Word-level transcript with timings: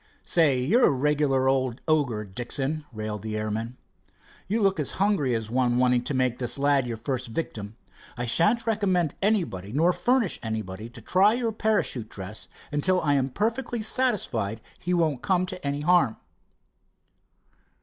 "Say, 0.25 0.59
you're 0.59 0.87
a 0.87 0.89
regular 0.89 1.47
old 1.47 1.79
ogre, 1.87 2.25
Dixon!" 2.25 2.85
railed 2.91 3.21
the 3.21 3.37
airman. 3.37 3.77
"You 4.47 4.63
look 4.63 4.79
as 4.79 4.93
hungry 4.93 5.35
as 5.35 5.51
one, 5.51 5.77
wanting 5.77 6.03
to 6.05 6.15
make 6.15 6.39
this 6.39 6.57
lad 6.57 6.87
your 6.87 6.97
first 6.97 7.27
victim. 7.27 7.75
I 8.17 8.25
shan't 8.25 8.65
recommend 8.65 9.13
anybody, 9.21 9.71
nor 9.71 9.93
furnish 9.93 10.39
anybody 10.41 10.89
to 10.89 11.01
try 11.01 11.33
your 11.33 11.51
parachute 11.51 12.09
dress, 12.09 12.47
until 12.71 12.99
I 13.01 13.13
am 13.13 13.29
perfectly 13.29 13.83
satisfied 13.83 14.59
he 14.79 14.91
won't 14.91 15.21
come 15.21 15.45
to 15.45 15.63
any 15.63 15.81
harm." 15.81 16.17